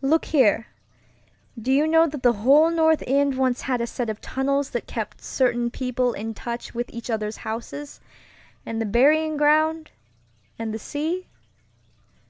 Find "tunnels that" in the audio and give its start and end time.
4.22-4.86